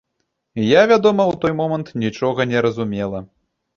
[0.67, 3.19] Я, вядома, у той момант нічога не разумела.